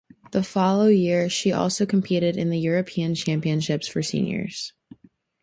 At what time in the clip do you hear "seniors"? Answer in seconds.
4.01-4.73